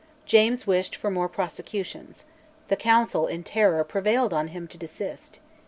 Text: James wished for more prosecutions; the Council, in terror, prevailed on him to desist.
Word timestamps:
James 0.25 0.65
wished 0.65 0.95
for 0.95 1.11
more 1.11 1.29
prosecutions; 1.29 2.25
the 2.69 2.75
Council, 2.75 3.27
in 3.27 3.43
terror, 3.43 3.83
prevailed 3.83 4.33
on 4.33 4.47
him 4.47 4.67
to 4.67 4.75
desist. 4.75 5.39